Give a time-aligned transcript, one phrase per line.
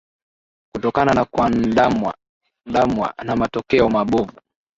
[0.73, 2.15] kutokana na kuandamwa
[3.23, 4.33] na matokeo mabovu